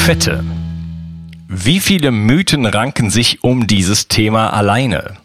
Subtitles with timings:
[0.00, 0.42] Fette.
[1.46, 5.18] Wie viele Mythen ranken sich um dieses Thema alleine?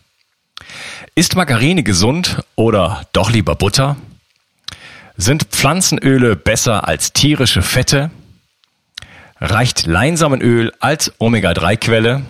[1.16, 3.96] Ist Margarine gesund oder doch lieber Butter?
[5.18, 8.12] Sind Pflanzenöle besser als tierische Fette?
[9.40, 12.24] Reicht Leinsamenöl als Omega-3-Quelle?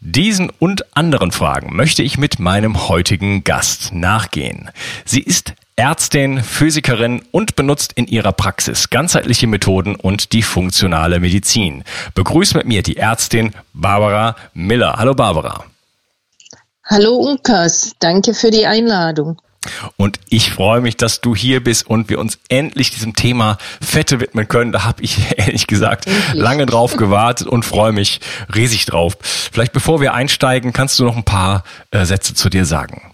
[0.00, 4.70] Diesen und anderen Fragen möchte ich mit meinem heutigen Gast nachgehen.
[5.04, 11.84] Sie ist Ärztin, Physikerin und benutzt in ihrer Praxis ganzheitliche Methoden und die funktionale Medizin.
[12.14, 14.96] Begrüßt mit mir die Ärztin Barbara Miller.
[14.98, 15.64] Hallo Barbara.
[16.84, 19.40] Hallo Unkas, danke für die Einladung.
[19.96, 24.18] Und ich freue mich, dass du hier bist und wir uns endlich diesem Thema Fette
[24.18, 24.72] widmen können.
[24.72, 26.42] Da habe ich ehrlich gesagt endlich.
[26.42, 28.20] lange drauf gewartet und freue mich
[28.52, 29.16] riesig drauf.
[29.20, 31.62] Vielleicht bevor wir einsteigen, kannst du noch ein paar
[31.92, 33.12] äh, Sätze zu dir sagen.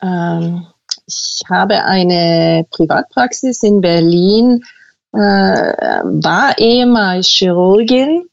[0.00, 0.66] Ähm,
[1.06, 4.62] ich habe eine Privatpraxis in Berlin,
[5.12, 8.26] äh, war ehemals Chirurgin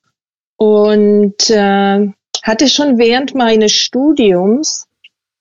[0.58, 2.08] und äh,
[2.42, 4.88] hatte schon während meines Studiums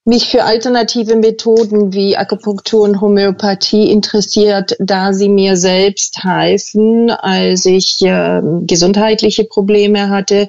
[0.04, 7.66] mich für alternative Methoden wie Akupunktur und Homöopathie interessiert, da sie mir selbst halfen, als
[7.66, 10.48] ich äh, gesundheitliche Probleme hatte.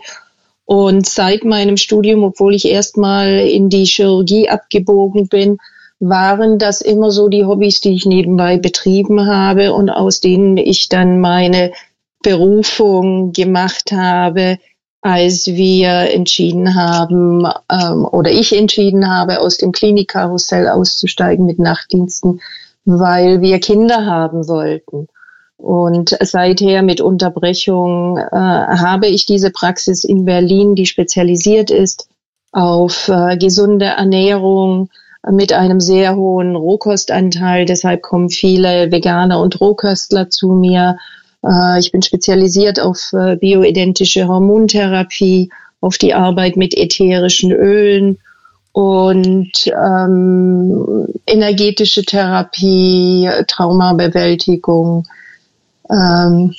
[0.65, 5.57] Und seit meinem Studium, obwohl ich erstmal in die Chirurgie abgebogen bin,
[6.00, 10.90] waren das immer so die Hobbys, die ich nebenbei betrieben habe und aus denen ich
[10.90, 11.72] dann meine
[12.22, 14.58] Berufung gemacht habe,
[15.02, 22.42] als wir entschieden haben ähm, oder ich entschieden habe, aus dem Klinikkarussell auszusteigen mit Nachtdiensten,
[22.86, 25.08] weil wir Kinder haben wollten.
[25.58, 32.08] Und seither mit Unterbrechung äh, habe ich diese Praxis in Berlin, die spezialisiert ist
[32.52, 34.90] auf äh, gesunde Ernährung,
[35.31, 37.66] mit einem sehr hohen Rohkostanteil.
[37.66, 40.97] Deshalb kommen viele Veganer und Rohköstler zu mir.
[41.45, 45.50] Äh, ich bin spezialisiert auf äh, bioidentische Hormontherapie,
[45.81, 48.19] auf die Arbeit mit ätherischen Ölen
[48.73, 55.06] und ähm, energetische Therapie, Traumabewältigung.
[55.89, 56.56] Ähm,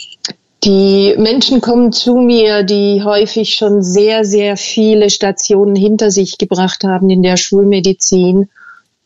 [0.64, 6.84] die Menschen kommen zu mir, die häufig schon sehr, sehr viele Stationen hinter sich gebracht
[6.84, 8.48] haben in der Schulmedizin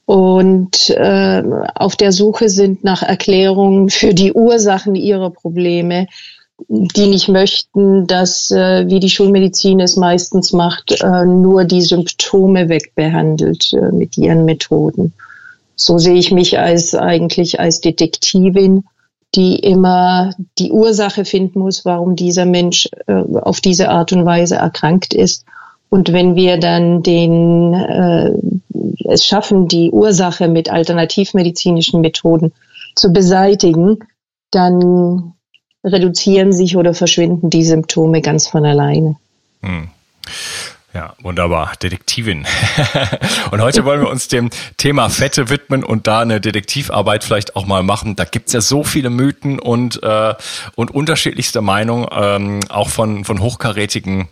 [0.09, 1.43] und äh,
[1.75, 6.07] auf der Suche sind nach Erklärungen für die Ursachen ihrer Probleme,
[6.67, 12.71] die nicht möchten, dass, äh, wie die Schulmedizin es meistens macht, äh, nur die Symptome
[12.71, 15.13] wegbehandelt äh, mit ihren Methoden.
[15.77, 18.85] So sehe ich mich als eigentlich als Detektivin
[19.35, 24.57] die immer die Ursache finden muss, warum dieser Mensch äh, auf diese Art und Weise
[24.57, 25.45] erkrankt ist.
[25.91, 28.33] Und wenn wir dann den, äh,
[29.05, 32.53] es schaffen, die Ursache mit alternativmedizinischen Methoden
[32.95, 33.99] zu beseitigen,
[34.51, 35.35] dann
[35.85, 39.17] reduzieren sich oder verschwinden die Symptome ganz von alleine.
[39.63, 39.89] Hm.
[40.99, 41.75] Ja, wunderbar.
[41.81, 42.45] Detektivin.
[43.53, 47.67] und heute wollen wir uns dem Thema Fette widmen und da eine Detektivarbeit vielleicht auch
[47.67, 48.17] mal machen.
[48.17, 50.35] Da gibt's ja so viele Mythen und, äh,
[50.75, 54.27] und unterschiedlichste Meinungen, ähm, auch von, von hochkarätigen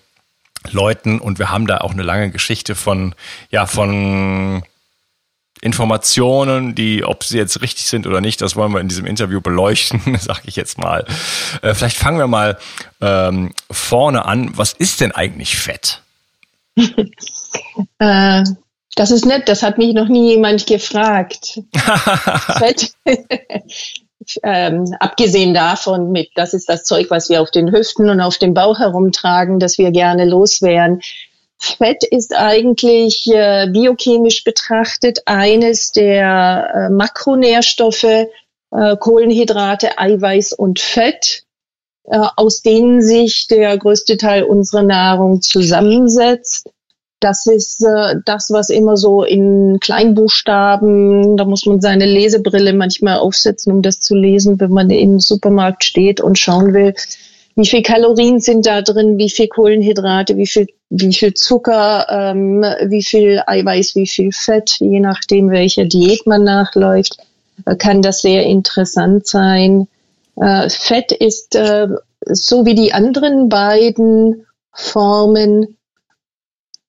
[0.72, 1.20] Leuten.
[1.20, 3.14] Und wir haben da auch eine lange Geschichte von,
[3.52, 4.64] ja, von
[5.60, 9.40] Informationen, die, ob sie jetzt richtig sind oder nicht, das wollen wir in diesem Interview
[9.40, 11.06] beleuchten, sage ich jetzt mal.
[11.62, 12.58] Äh, vielleicht fangen wir mal
[13.00, 14.50] ähm, vorne an.
[14.56, 16.02] Was ist denn eigentlich Fett?
[17.98, 18.44] äh,
[18.96, 21.60] das ist nett, das hat mich noch nie jemand gefragt.
[22.58, 22.92] Fett,
[24.42, 28.38] ähm, abgesehen davon, mit, das ist das Zeug, was wir auf den Hüften und auf
[28.38, 31.02] dem Bauch herumtragen, das wir gerne loswerden.
[31.58, 41.45] Fett ist eigentlich äh, biochemisch betrachtet eines der äh, Makronährstoffe, äh, Kohlenhydrate, Eiweiß und Fett,
[42.08, 46.70] aus denen sich der größte Teil unserer Nahrung zusammensetzt.
[47.20, 53.18] Das ist äh, das, was immer so in Kleinbuchstaben, da muss man seine Lesebrille manchmal
[53.18, 56.94] aufsetzen, um das zu lesen, wenn man im Supermarkt steht und schauen will,
[57.56, 62.62] wie viel Kalorien sind da drin, wie viel Kohlenhydrate, wie viel, wie viel Zucker, ähm,
[62.84, 67.16] wie viel Eiweiß, wie viel Fett, je nachdem, welcher Diät man nachläuft,
[67.64, 69.88] äh, kann das sehr interessant sein.
[70.36, 71.88] Äh, Fett ist äh,
[72.26, 75.78] so wie die anderen beiden Formen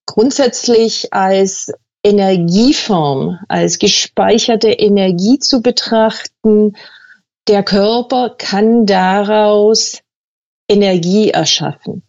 [0.06, 1.72] grundsätzlich als
[2.02, 6.76] Energieform, als gespeicherte Energie zu betrachten.
[7.48, 10.00] Der Körper kann daraus
[10.68, 12.02] Energie erschaffen.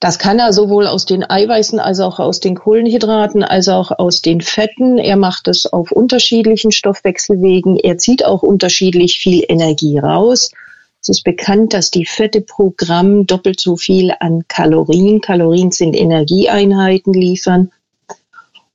[0.00, 4.22] Das kann er sowohl aus den Eiweißen als auch aus den Kohlenhydraten als auch aus
[4.22, 4.98] den Fetten.
[4.98, 7.76] Er macht es auf unterschiedlichen Stoffwechselwegen.
[7.76, 10.52] Er zieht auch unterschiedlich viel Energie raus.
[11.00, 15.94] Es ist bekannt, dass die Fette pro Gramm doppelt so viel an Kalorien, Kalorien sind
[15.94, 17.72] Energieeinheiten liefern,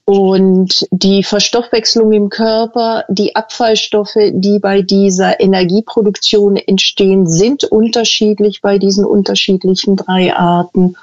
[0.06, 8.80] und die Verstoffwechslung im Körper, die Abfallstoffe, die bei dieser Energieproduktion entstehen, sind unterschiedlich bei
[8.80, 10.98] diesen unterschiedlichen drei Arten.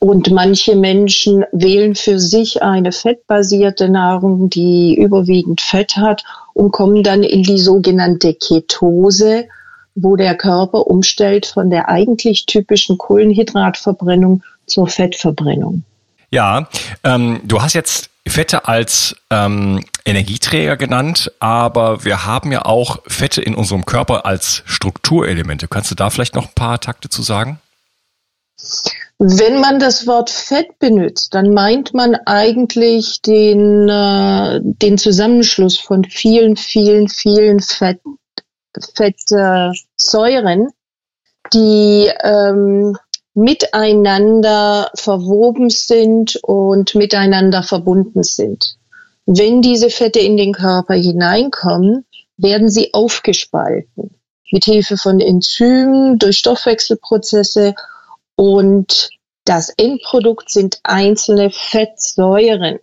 [0.00, 6.24] Und manche Menschen wählen für sich eine fettbasierte Nahrung, die überwiegend Fett hat
[6.54, 9.46] und kommen dann in die sogenannte Ketose,
[9.94, 15.84] wo der Körper umstellt von der eigentlich typischen Kohlenhydratverbrennung zur Fettverbrennung.
[16.30, 16.68] Ja,
[17.04, 23.42] ähm, du hast jetzt Fette als ähm, Energieträger genannt, aber wir haben ja auch Fette
[23.42, 25.68] in unserem Körper als Strukturelemente.
[25.68, 27.60] Kannst du da vielleicht noch ein paar Takte zu sagen?
[29.22, 36.04] Wenn man das Wort Fett benutzt, dann meint man eigentlich den, äh, den Zusammenschluss von
[36.04, 38.00] vielen, vielen, vielen Fett,
[38.94, 42.96] Fettsäuren, äh, die ähm,
[43.34, 48.76] miteinander verwoben sind und miteinander verbunden sind.
[49.26, 52.06] Wenn diese Fette in den Körper hineinkommen,
[52.38, 54.16] werden sie aufgespalten
[54.50, 57.74] mit Hilfe von Enzymen, durch Stoffwechselprozesse
[58.40, 59.10] und
[59.44, 62.78] das Endprodukt sind einzelne Fettsäuren.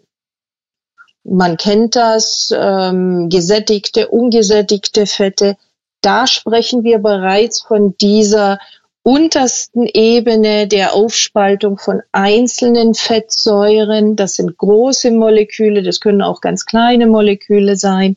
[1.23, 5.57] Man kennt das, ähm, gesättigte, ungesättigte Fette.
[6.01, 8.59] Da sprechen wir bereits von dieser
[9.01, 14.15] untersten Ebene der Aufspaltung von einzelnen Fettsäuren.
[14.15, 18.15] Das sind große Moleküle, das können auch ganz kleine Moleküle sein.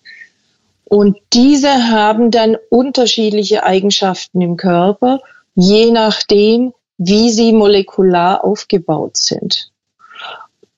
[0.84, 5.20] Und diese haben dann unterschiedliche Eigenschaften im Körper,
[5.54, 9.71] je nachdem, wie sie molekular aufgebaut sind.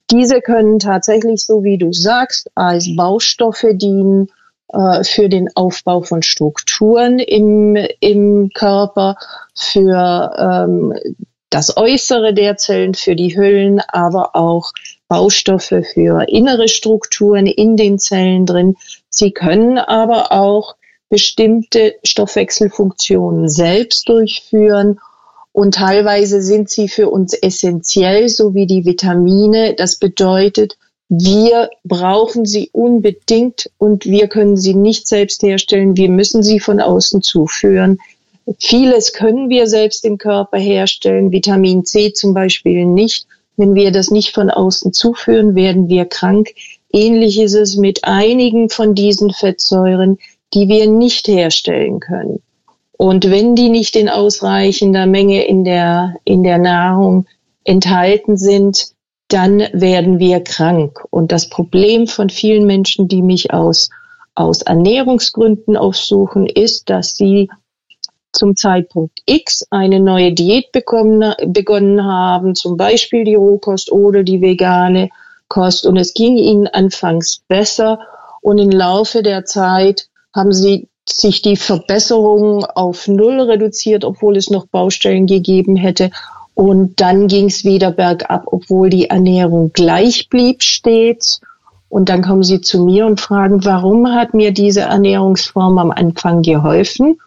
[0.09, 4.29] Diese können tatsächlich, so wie du sagst, als Baustoffe dienen
[4.69, 9.17] äh, für den Aufbau von Strukturen im, im Körper,
[9.57, 10.95] für ähm,
[11.51, 14.71] das Äußere der Zellen, für die Hüllen, aber auch
[15.09, 18.77] Baustoffe für innere Strukturen in den Zellen drin.
[19.11, 20.77] Sie können aber auch
[21.09, 25.01] bestimmte Stoffwechselfunktionen selbst durchführen
[25.53, 29.75] und teilweise sind sie für uns essentiell, so wie die Vitamine.
[29.75, 30.79] Das bedeutet,
[31.09, 35.97] wir brauchen sie unbedingt und wir können sie nicht selbst herstellen.
[35.97, 37.99] Wir müssen sie von außen zuführen.
[38.59, 43.27] Vieles können wir selbst im Körper herstellen, Vitamin C zum Beispiel nicht.
[43.59, 46.49] Wenn wir das nicht von außen zuführen, werden wir krank.
[46.91, 50.19] Ähnlich ist es mit einigen von diesen Fettsäuren,
[50.55, 52.43] die wir nicht herstellen können.
[53.03, 57.27] Und wenn die nicht in ausreichender Menge in der, in der Nahrung
[57.65, 58.93] enthalten sind,
[59.27, 61.05] dann werden wir krank.
[61.11, 63.91] Und das Problem von vielen Menschen, die mich aus,
[64.37, 67.51] aus Ernährungsgründen aufsuchen, ist, dass sie
[68.31, 74.41] zum Zeitpunkt X eine neue Diät bekommen, begonnen haben, zum Beispiel die Rohkost oder die
[74.41, 75.11] vegane
[75.49, 75.87] Kost.
[75.87, 77.99] Und es ging ihnen anfangs besser.
[78.43, 80.87] Und im Laufe der Zeit haben sie
[81.21, 86.11] sich die Verbesserung auf Null reduziert, obwohl es noch Baustellen gegeben hätte.
[86.55, 91.41] Und dann ging es wieder bergab, obwohl die Ernährung gleich blieb stets.
[91.89, 96.43] Und dann kommen sie zu mir und fragen, warum hat mir diese Ernährungsform am Anfang
[96.43, 97.19] geholfen?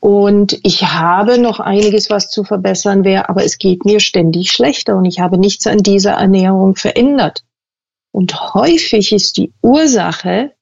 [0.00, 4.96] Und ich habe noch einiges, was zu verbessern wäre, aber es geht mir ständig schlechter
[4.96, 7.44] und ich habe nichts an dieser Ernährung verändert.
[8.10, 10.52] Und häufig ist die Ursache,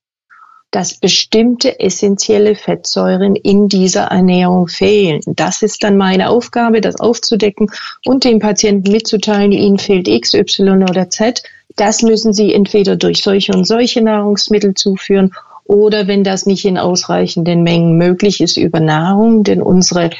[0.70, 5.20] dass bestimmte essentielle Fettsäuren in dieser Ernährung fehlen.
[5.26, 7.70] Das ist dann meine Aufgabe, das aufzudecken
[8.04, 11.42] und den Patienten mitzuteilen, ihnen fehlt X, Y oder Z.
[11.76, 15.32] Das müssen sie entweder durch solche und solche Nahrungsmittel zuführen
[15.64, 20.10] oder wenn das nicht in ausreichenden Mengen möglich ist, über Nahrung, denn unsere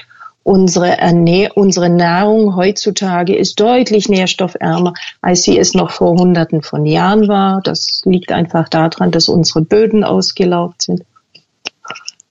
[0.48, 6.86] unsere, Ernähr unsere Nahrung heutzutage ist deutlich nährstoffärmer, als sie es noch vor Hunderten von
[6.86, 7.60] Jahren war.
[7.62, 11.02] Das liegt einfach daran, dass unsere Böden ausgelaugt sind.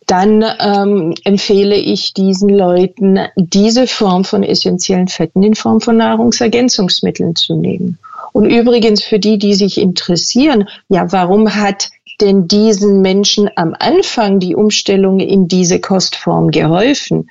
[0.08, 7.36] Dann ähm, empfehle ich diesen Leuten, diese Form von essentiellen Fetten in Form von Nahrungsergänzungsmitteln
[7.36, 8.00] zu nehmen.
[8.34, 14.40] Und übrigens für die, die sich interessieren, ja, warum hat denn diesen Menschen am Anfang
[14.40, 17.30] die Umstellung in diese Kostform geholfen?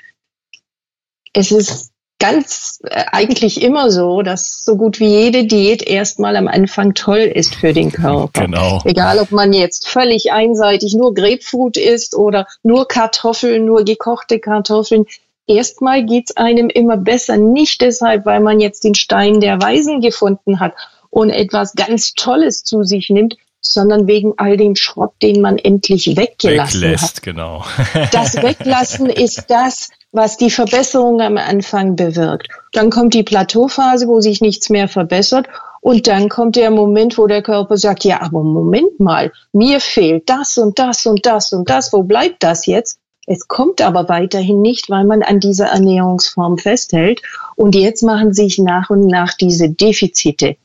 [1.37, 6.49] Es ist ganz äh, eigentlich immer so, dass so gut wie jede Diät erstmal am
[6.49, 8.47] Anfang toll ist für den Körper.
[8.47, 8.81] Genau.
[8.85, 15.05] Egal, ob man jetzt völlig einseitig nur Grapefruit isst oder nur Kartoffeln, nur gekochte Kartoffeln.
[15.47, 17.37] Erstmal geht's einem immer besser.
[17.37, 20.75] Nicht deshalb, weil man jetzt den Stein der Weisen gefunden hat
[21.11, 26.17] und etwas ganz Tolles zu sich nimmt, sondern wegen all dem Schrott, den man endlich
[26.17, 27.23] weggelassen Weglässt, hat.
[27.23, 27.65] Genau.
[28.11, 32.49] das Weglassen ist das, was die Verbesserung am Anfang bewirkt.
[32.73, 35.47] Dann kommt die Plateauphase, wo sich nichts mehr verbessert.
[35.81, 40.29] Und dann kommt der Moment, wo der Körper sagt, ja, aber Moment mal, mir fehlt
[40.29, 41.93] das und das und das und das.
[41.93, 42.99] Wo bleibt das jetzt?
[43.27, 47.21] Es kommt aber weiterhin nicht, weil man an dieser Ernährungsform festhält.
[47.57, 50.57] Und jetzt machen sich nach und nach diese Defizite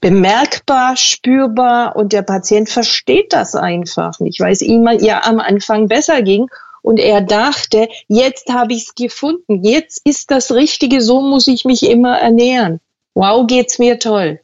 [0.00, 5.88] bemerkbar, spürbar und der Patient versteht das einfach nicht, weil es ihm ja am Anfang
[5.88, 6.48] besser ging
[6.82, 11.64] und er dachte, jetzt habe ich es gefunden, jetzt ist das Richtige, so muss ich
[11.64, 12.80] mich immer ernähren.
[13.14, 14.40] Wow, geht's mir toll.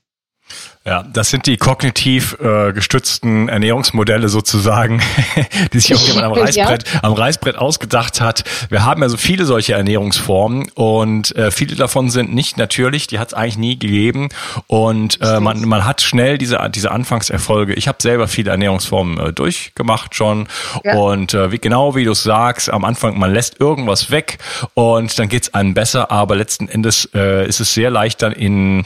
[0.87, 5.01] Ja, das sind die kognitiv äh, gestützten Ernährungsmodelle sozusagen,
[5.73, 7.01] die sich irgendjemand am Reißbrett, ja.
[7.03, 8.45] am Reißbrett ausgedacht hat.
[8.69, 13.19] Wir haben ja so viele solche Ernährungsformen und äh, viele davon sind nicht natürlich, die
[13.19, 14.29] hat es eigentlich nie gegeben
[14.67, 17.73] und äh, man, man hat schnell diese, diese Anfangserfolge.
[17.73, 20.49] Ich habe selber viele Ernährungsformen äh, durchgemacht schon
[20.85, 20.97] ja.
[20.97, 24.37] und äh, wie, genau wie du sagst, am Anfang, man lässt irgendwas weg
[24.75, 28.85] und dann geht's einem besser, aber letzten Endes äh, ist es sehr leicht dann in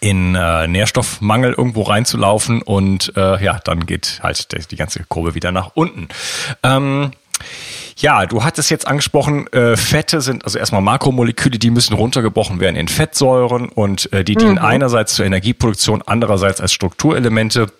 [0.00, 5.34] in äh, Nährstoffmangel irgendwo reinzulaufen und äh, ja, dann geht halt die, die ganze Kurve
[5.34, 6.08] wieder nach unten.
[6.62, 7.12] Ähm,
[7.96, 12.76] ja, du hattest jetzt angesprochen, äh, Fette sind also erstmal Makromoleküle, die müssen runtergebrochen werden
[12.76, 14.58] in Fettsäuren und äh, die dienen mhm.
[14.58, 17.70] einerseits zur Energieproduktion, andererseits als Strukturelemente.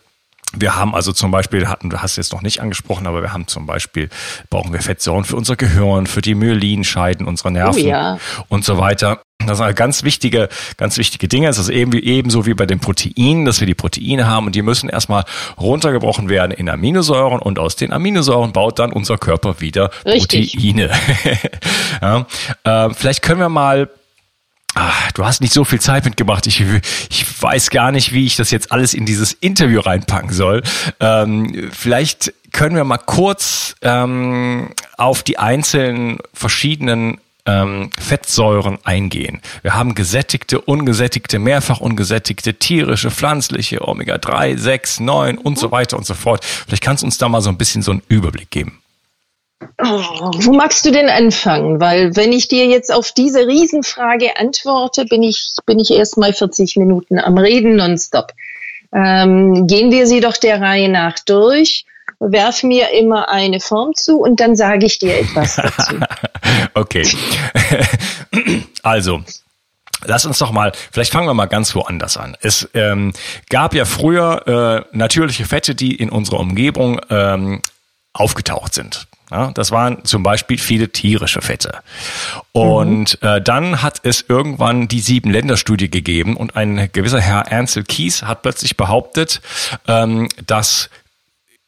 [0.52, 3.46] Wir haben also zum Beispiel, hatten, du hast jetzt noch nicht angesprochen, aber wir haben
[3.46, 4.10] zum Beispiel,
[4.50, 8.18] brauchen wir Fettsäuren für unser Gehirn, für die Myelinscheiden unserer Nerven oh ja.
[8.48, 9.22] und so weiter.
[9.46, 11.48] Das sind ganz wichtige, ganz wichtige Dinge.
[11.48, 14.62] Es ist eben ebenso wie bei den Proteinen, dass wir die Proteine haben und die
[14.62, 15.24] müssen erstmal
[15.58, 20.52] runtergebrochen werden in Aminosäuren und aus den Aminosäuren baut dann unser Körper wieder Richtig.
[20.52, 20.90] Proteine.
[22.02, 22.26] ja,
[22.64, 23.88] äh, vielleicht können wir mal
[24.74, 26.46] Ach, du hast nicht so viel Zeit mitgemacht.
[26.46, 26.60] Ich,
[27.10, 30.62] ich weiß gar nicht, wie ich das jetzt alles in dieses Interview reinpacken soll.
[31.00, 37.18] Ähm, vielleicht können wir mal kurz ähm, auf die einzelnen verschiedenen
[37.50, 39.40] ähm, Fettsäuren eingehen.
[39.62, 45.96] Wir haben gesättigte, ungesättigte, mehrfach ungesättigte, tierische, pflanzliche, Omega 3, 6, 9 und so weiter
[45.96, 46.44] und so fort.
[46.44, 48.80] Vielleicht kannst du uns da mal so ein bisschen so einen Überblick geben.
[49.82, 51.80] Oh, wo magst du denn anfangen?
[51.80, 56.32] Weil wenn ich dir jetzt auf diese Riesenfrage antworte, bin ich, bin ich erst mal
[56.32, 58.32] 40 Minuten am Reden nonstop.
[58.92, 61.84] Ähm, gehen wir sie doch der Reihe nach durch.
[62.20, 65.96] Werf mir immer eine Form zu und dann sage ich dir etwas dazu.
[66.74, 67.08] okay.
[68.82, 69.22] also,
[70.06, 72.36] Lass uns doch mal, vielleicht fangen wir mal ganz woanders an.
[72.40, 73.12] Es ähm,
[73.50, 77.60] gab ja früher äh, natürliche Fette, die in unserer Umgebung ähm,
[78.14, 79.06] aufgetaucht sind.
[79.30, 81.78] Ja, das waren zum Beispiel viele tierische Fette.
[82.50, 83.28] Und mhm.
[83.28, 88.24] äh, dann hat es irgendwann die sieben Länderstudie gegeben und ein gewisser Herr Ansel Kies
[88.24, 89.40] hat plötzlich behauptet,
[89.86, 90.90] ähm, dass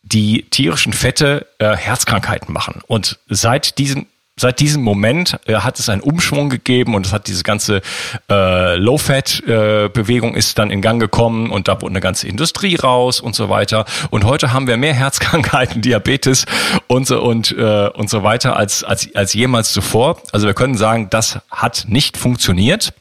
[0.03, 2.81] die tierischen Fette äh, Herzkrankheiten machen.
[2.87, 7.27] Und seit diesem seit diesem Moment äh, hat es einen Umschwung gegeben und es hat
[7.27, 7.83] diese ganze
[8.31, 13.21] äh, Low-Fat-Bewegung äh, ist dann in Gang gekommen und da wurde eine ganze Industrie raus
[13.21, 13.85] und so weiter.
[14.11, 16.47] Und heute haben wir mehr Herzkrankheiten, Diabetes
[16.87, 20.21] und so und äh, und so weiter als als als jemals zuvor.
[20.33, 22.95] Also wir können sagen, das hat nicht funktioniert.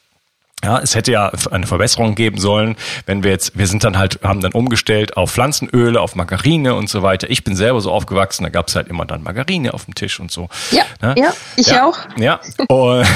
[0.64, 2.76] Ja, es hätte ja eine Verbesserung geben sollen,
[3.08, 6.88] wenn wir jetzt, wir sind dann halt, haben dann umgestellt auf Pflanzenöle, auf Margarine und
[6.88, 7.30] so weiter.
[7.32, 10.20] Ich bin selber so aufgewachsen, da gab es halt immer dann Margarine auf dem Tisch
[10.20, 10.50] und so.
[10.70, 11.16] Ja, ne?
[11.18, 11.98] ja ich ja, auch.
[12.18, 13.08] Ja, und,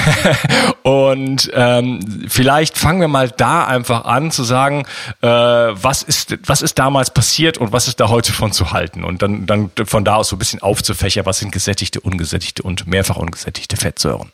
[0.82, 4.84] und ähm, vielleicht fangen wir mal da einfach an zu sagen,
[5.22, 9.04] äh, was ist, was ist damals passiert und was ist da heute von zu halten
[9.04, 12.88] und dann, dann von da aus so ein bisschen aufzufächern, was sind gesättigte, ungesättigte und
[12.88, 14.32] mehrfach ungesättigte Fettsäuren.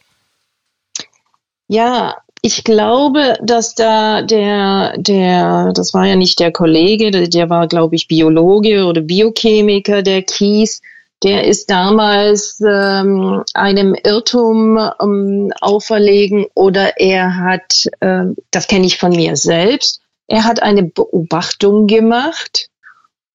[1.69, 7.49] Ja, ich glaube, dass da der, der, das war ja nicht der Kollege, der, der
[7.49, 10.83] war, glaube ich, Biologe oder Biochemiker, der Kies,
[11.23, 18.99] der ist damals ähm, einem Irrtum ähm, auferlegen oder er hat, äh, das kenne ich
[18.99, 22.71] von mir selbst, er hat eine Beobachtung gemacht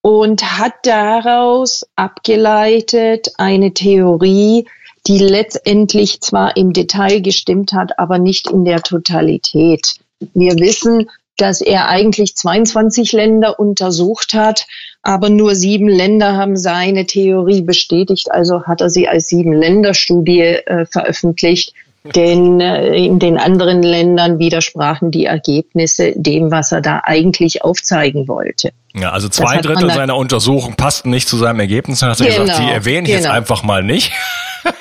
[0.02, 4.68] und hat daraus abgeleitet eine Theorie,
[5.08, 9.96] die letztendlich zwar im Detail gestimmt hat, aber nicht in der Totalität.
[10.34, 14.66] Wir wissen, dass er eigentlich 22 Länder untersucht hat,
[15.04, 18.32] aber nur sieben Länder haben seine Theorie bestätigt.
[18.32, 21.74] Also hat er sie als sieben Länderstudie äh, veröffentlicht.
[22.16, 28.28] Denn äh, in den anderen Ländern widersprachen die Ergebnisse dem, was er da eigentlich aufzeigen
[28.28, 28.72] wollte.
[28.94, 32.00] Ja, also zwei Drittel seiner Untersuchung passten nicht zu seinem Ergebnis.
[32.00, 33.18] Dann hat er genau, gesagt, die erwähne ich genau.
[33.18, 34.12] jetzt einfach mal nicht.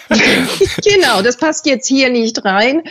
[0.85, 2.83] genau, das passt jetzt hier nicht rein.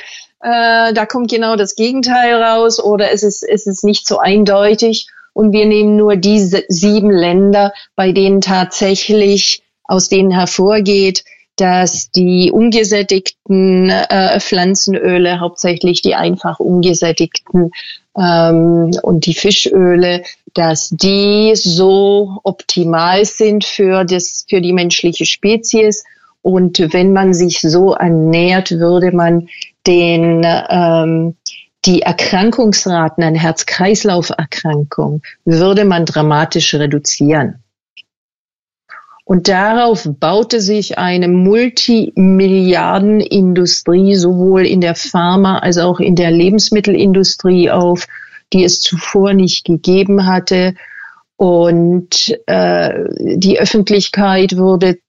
[0.41, 5.07] Äh, da kommt genau das Gegenteil raus oder es ist, es ist nicht so eindeutig.
[5.33, 11.23] Und wir nehmen nur diese sieben Länder, bei denen tatsächlich aus denen hervorgeht,
[11.57, 17.71] dass die ungesättigten äh, Pflanzenöle, hauptsächlich die einfach ungesättigten
[18.17, 20.23] ähm, und die Fischöle,
[20.53, 26.03] dass die so optimal sind für das für die menschliche Spezies
[26.45, 29.47] und wenn man sich so ernährt, würde man
[29.87, 31.35] den ähm,
[31.85, 37.63] die Erkrankungsraten an Herz-Kreislauf-Erkrankung würde man dramatisch reduzieren.
[39.23, 47.71] Und darauf baute sich eine Multimilliardenindustrie sowohl in der Pharma als auch in der Lebensmittelindustrie
[47.71, 48.05] auf,
[48.53, 50.75] die es zuvor nicht gegeben hatte.
[51.37, 53.03] Und äh,
[53.35, 54.99] die Öffentlichkeit wurde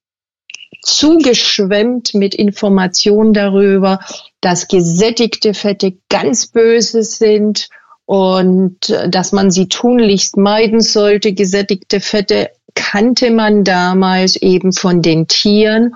[0.86, 4.00] zugeschwemmt mit Informationen darüber,
[4.40, 7.68] dass gesättigte Fette ganz böse sind
[8.04, 11.32] und äh, dass man sie tunlichst meiden sollte.
[11.32, 15.94] Gesättigte Fette kannte man damals eben von den Tieren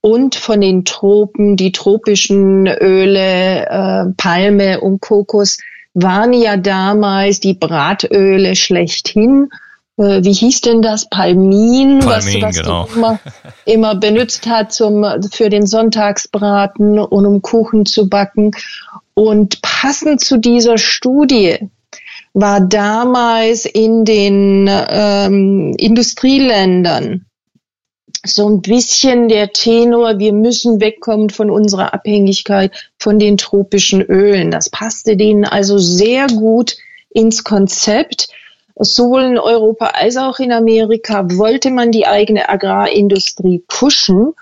[0.00, 1.56] und von den Tropen.
[1.56, 5.58] Die tropischen Öle, äh, Palme und Kokos
[5.92, 9.50] waren ja damals die Bratöle schlechthin.
[9.96, 11.08] Äh, wie hieß denn das?
[11.08, 12.88] Palmin, Palmin was, was genau.
[12.94, 13.20] immer,
[13.64, 18.52] immer benutzt hat zum, für den Sonntagsbraten und um Kuchen zu backen.
[19.14, 21.70] Und passend zu dieser Studie
[22.32, 27.26] war damals in den ähm, Industrieländern
[28.24, 34.50] so ein bisschen der Tenor, wir müssen wegkommen von unserer Abhängigkeit von den tropischen Ölen.
[34.50, 36.76] Das passte denen also sehr gut
[37.08, 38.28] ins Konzept.
[38.78, 44.32] Sowohl in Europa als auch in Amerika wollte man die eigene Agrarindustrie pushen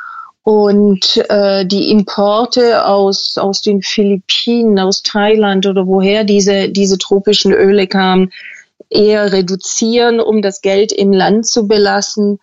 [0.43, 7.53] und äh, die Importe aus, aus den Philippinen, aus Thailand oder woher diese, diese tropischen
[7.53, 8.33] Öle kamen,
[8.89, 12.39] eher reduzieren, um das Geld im Land zu belassen.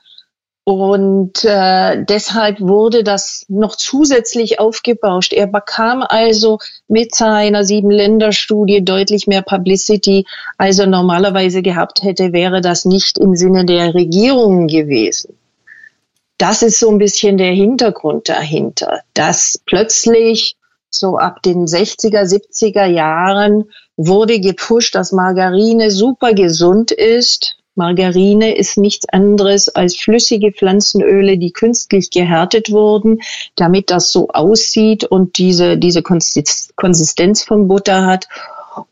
[0.65, 5.31] Und äh, deshalb wurde das noch zusätzlich aufgebauscht.
[5.31, 10.25] Er bekam also mit seiner Sieben-Länder-Studie deutlich mehr Publicity,
[10.57, 15.37] als er normalerweise gehabt hätte, wäre das nicht im Sinne der Regierung gewesen
[16.37, 20.57] das ist so ein bisschen der Hintergrund dahinter, dass plötzlich
[20.89, 23.65] so ab den 60er, 70er Jahren
[23.97, 27.57] wurde gepusht, dass Margarine super gesund ist.
[27.75, 33.21] Margarine ist nichts anderes als flüssige Pflanzenöle, die künstlich gehärtet wurden,
[33.55, 38.27] damit das so aussieht und diese, diese Konsistenz von Butter hat.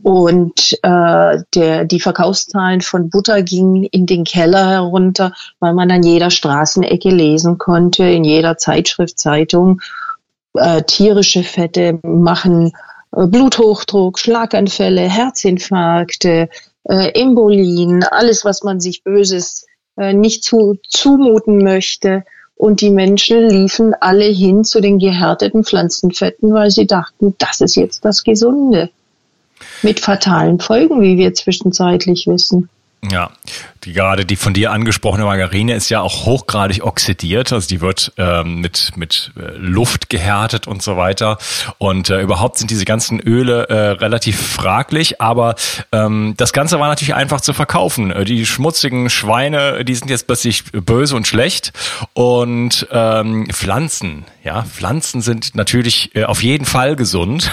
[0.01, 6.03] Und äh, der, die Verkaufszahlen von Butter gingen in den Keller herunter, weil man an
[6.03, 9.81] jeder Straßenecke lesen konnte, in jeder Zeitschrift, Zeitung,
[10.53, 12.71] äh, tierische Fette machen
[13.15, 16.49] äh, Bluthochdruck, Schlaganfälle, Herzinfarkte,
[16.85, 19.65] äh, Embolien, alles, was man sich Böses
[19.97, 22.23] äh, nicht zu, zumuten möchte.
[22.55, 27.75] und die Menschen liefen alle hin zu den gehärteten Pflanzenfetten, weil sie dachten, das ist
[27.75, 28.89] jetzt das Gesunde.
[29.81, 32.69] Mit fatalen Folgen, wie wir zwischenzeitlich wissen.
[33.11, 33.31] Ja,
[33.83, 38.13] die, gerade die von dir angesprochene Margarine ist ja auch hochgradig oxidiert, also die wird
[38.17, 41.37] ähm, mit, mit äh, Luft gehärtet und so weiter.
[41.79, 45.55] Und äh, überhaupt sind diese ganzen Öle äh, relativ fraglich, aber
[45.91, 48.11] ähm, das Ganze war natürlich einfach zu verkaufen.
[48.11, 51.73] Äh, die schmutzigen Schweine, die sind jetzt plötzlich böse und schlecht.
[52.13, 57.51] Und ähm, Pflanzen, ja, Pflanzen sind natürlich äh, auf jeden Fall gesund.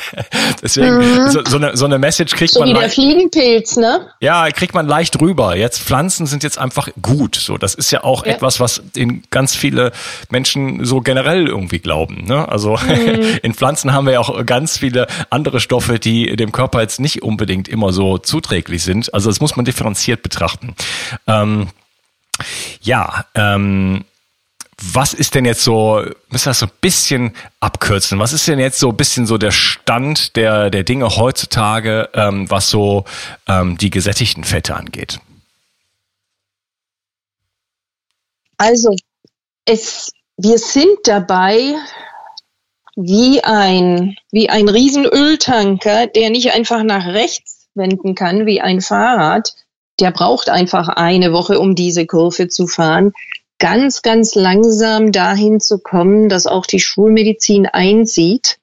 [0.62, 1.30] Deswegen, mhm.
[1.30, 2.68] so, so, eine, so eine Message kriegt so man.
[2.68, 4.08] Wie der Fliegenpilz, ne?
[4.20, 5.56] Ja, kriegt man leicht rüber.
[5.56, 7.36] Jetzt Pflanzen sind jetzt einfach gut.
[7.36, 8.32] So, das ist ja auch ja.
[8.32, 9.92] etwas, was in ganz viele
[10.30, 12.24] Menschen so generell irgendwie glauben.
[12.24, 12.48] Ne?
[12.48, 13.38] Also mhm.
[13.42, 17.22] in Pflanzen haben wir ja auch ganz viele andere Stoffe, die dem Körper jetzt nicht
[17.22, 19.12] unbedingt immer so zuträglich sind.
[19.14, 20.74] Also das muss man differenziert betrachten.
[21.26, 21.68] Ähm,
[22.80, 24.04] ja, ähm,
[24.80, 28.58] was ist denn jetzt so, müssen wir das so ein bisschen abkürzen, was ist denn
[28.58, 33.04] jetzt so ein bisschen so der Stand der, der Dinge heutzutage, ähm, was so
[33.46, 35.20] ähm, die gesättigten Fette angeht?
[38.56, 38.94] Also,
[39.64, 41.74] es, wir sind dabei,
[42.96, 49.54] wie ein, wie ein Riesenöltanker, der nicht einfach nach rechts wenden kann, wie ein Fahrrad.
[50.00, 53.12] Der braucht einfach eine Woche, um diese Kurve zu fahren.
[53.62, 58.58] Ganz, ganz langsam dahin zu kommen, dass auch die Schulmedizin einsieht,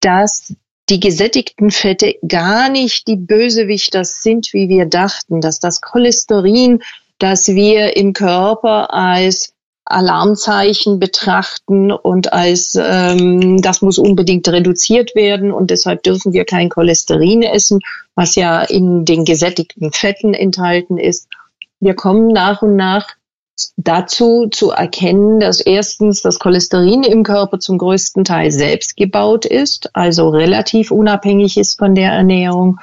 [0.00, 0.54] dass
[0.90, 6.82] die gesättigten Fette gar nicht die Bösewichter sind, wie wir dachten, dass das Cholesterin
[7.20, 9.52] dass wir im Körper als
[9.84, 16.68] Alarmzeichen betrachten und als ähm, das muss unbedingt reduziert werden und deshalb dürfen wir kein
[16.68, 17.80] Cholesterin essen,
[18.14, 21.28] was ja in den gesättigten Fetten enthalten ist.
[21.78, 23.08] Wir kommen nach und nach
[23.76, 29.90] dazu zu erkennen, dass erstens das Cholesterin im Körper zum größten Teil selbst gebaut ist,
[29.94, 32.78] also relativ unabhängig ist von der Ernährung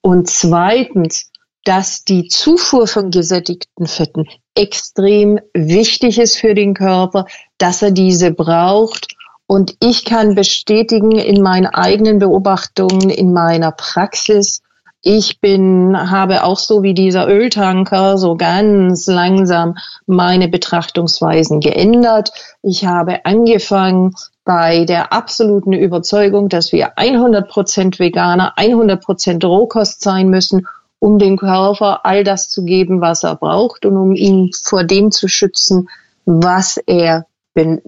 [0.00, 1.30] und zweitens
[1.64, 7.26] dass die Zufuhr von gesättigten Fetten extrem wichtig ist für den Körper,
[7.58, 9.08] dass er diese braucht.
[9.46, 14.62] Und ich kann bestätigen in meinen eigenen Beobachtungen, in meiner Praxis,
[15.02, 22.32] ich bin, habe auch so wie dieser Öltanker so ganz langsam meine Betrachtungsweisen geändert.
[22.62, 30.02] Ich habe angefangen bei der absoluten Überzeugung, dass wir 100 Prozent Veganer, 100 Prozent Rohkost
[30.02, 30.66] sein müssen
[31.00, 35.10] um dem Körper all das zu geben, was er braucht und um ihn vor dem
[35.10, 35.88] zu schützen,
[36.26, 37.26] was er,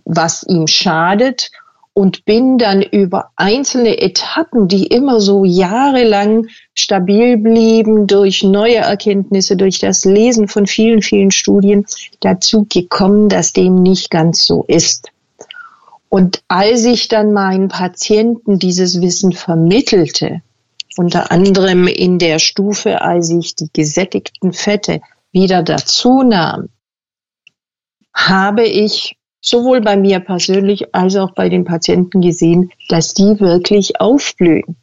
[0.05, 1.53] was ihm schadet
[1.95, 9.57] und bin dann über einzelne Etappen, die immer so jahrelang stabil blieben, durch neue Erkenntnisse,
[9.57, 11.85] durch das Lesen von vielen, vielen Studien
[12.21, 15.11] dazu gekommen, dass dem nicht ganz so ist.
[16.09, 20.43] Und als ich dann meinen Patienten dieses Wissen vermittelte,
[20.97, 25.01] unter anderem in der Stufe, als ich die gesättigten Fette
[25.33, 26.69] wieder dazu nahm,
[28.15, 34.01] habe ich sowohl bei mir persönlich als auch bei den Patienten gesehen, dass die wirklich
[34.01, 34.77] aufblühen.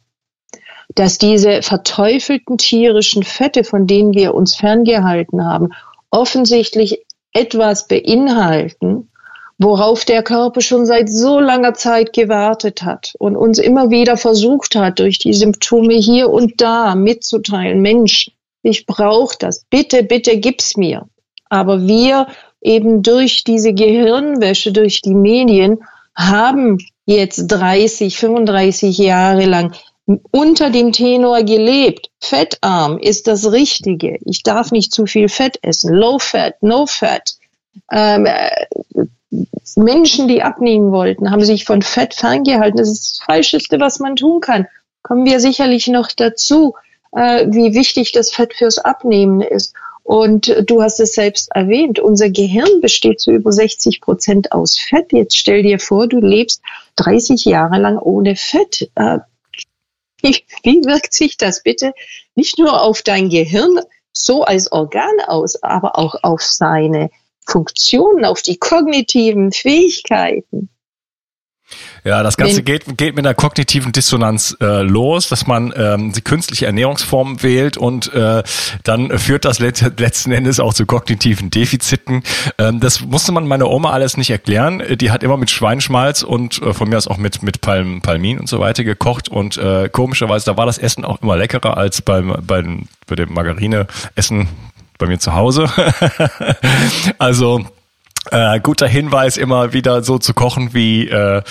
[0.94, 5.70] Dass diese verteufelten tierischen Fette, von denen wir uns ferngehalten haben,
[6.10, 9.10] offensichtlich etwas beinhalten,
[9.58, 14.74] worauf der Körper schon seit so langer Zeit gewartet hat und uns immer wieder versucht
[14.74, 18.30] hat, durch die Symptome hier und da mitzuteilen, Mensch,
[18.62, 21.06] ich brauche das, bitte, bitte gib's mir.
[21.48, 22.26] Aber wir
[22.60, 25.80] eben durch diese Gehirnwäsche, durch die Medien,
[26.14, 29.74] haben jetzt 30, 35 Jahre lang
[30.30, 32.10] unter dem Tenor gelebt.
[32.20, 34.18] Fettarm ist das Richtige.
[34.24, 35.94] Ich darf nicht zu viel Fett essen.
[35.94, 37.36] Low Fat, No Fat.
[37.92, 38.26] Ähm,
[39.76, 42.78] Menschen, die abnehmen wollten, haben sich von Fett ferngehalten.
[42.78, 44.66] Das ist das Falscheste, was man tun kann.
[45.02, 46.74] Kommen wir sicherlich noch dazu,
[47.12, 49.74] äh, wie wichtig das Fett fürs Abnehmen ist.
[50.10, 55.12] Und du hast es selbst erwähnt, unser Gehirn besteht zu über 60 Prozent aus Fett.
[55.12, 56.62] Jetzt stell dir vor, du lebst
[56.96, 58.90] 30 Jahre lang ohne Fett.
[58.96, 59.18] Äh,
[60.20, 61.92] wie wirkt sich das bitte
[62.34, 63.78] nicht nur auf dein Gehirn
[64.12, 67.10] so als Organ aus, aber auch auf seine
[67.46, 70.70] Funktionen, auf die kognitiven Fähigkeiten.
[72.04, 76.22] Ja, das Ganze geht, geht mit einer kognitiven Dissonanz äh, los, dass man ähm, die
[76.22, 78.42] künstliche Ernährungsform wählt und äh,
[78.84, 82.22] dann führt das let letzten Endes auch zu kognitiven Defiziten.
[82.58, 84.82] Ähm, das musste man meiner Oma alles nicht erklären.
[84.96, 88.38] Die hat immer mit Schweinschmalz und äh, von mir aus auch mit, mit Palm, Palmin
[88.38, 92.00] und so weiter gekocht und äh, komischerweise, da war das Essen auch immer leckerer als
[92.02, 94.48] beim, beim, bei dem Margarine-Essen
[94.98, 95.68] bei mir zu Hause.
[97.18, 97.66] also
[98.30, 101.42] Äh, guter Hinweis, immer wieder so zu kochen, wie, äh,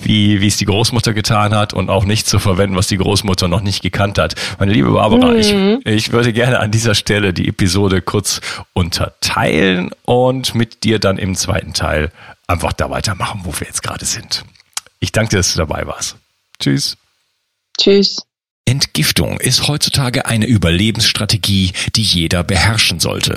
[0.00, 3.48] wie, wie es die Großmutter getan hat und auch nicht zu verwenden, was die Großmutter
[3.48, 4.36] noch nicht gekannt hat.
[4.60, 5.36] Meine liebe Barbara, mhm.
[5.38, 5.52] ich,
[5.84, 8.40] ich würde gerne an dieser Stelle die Episode kurz
[8.72, 12.12] unterteilen und mit dir dann im zweiten Teil
[12.46, 14.44] einfach da weitermachen, wo wir jetzt gerade sind.
[15.00, 16.16] Ich danke dir, dass du dabei warst.
[16.60, 16.96] Tschüss.
[17.78, 18.18] Tschüss.
[18.64, 23.36] Entgiftung ist heutzutage eine Überlebensstrategie, die jeder beherrschen sollte.